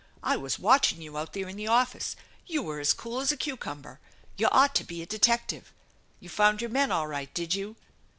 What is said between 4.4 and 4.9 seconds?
ought to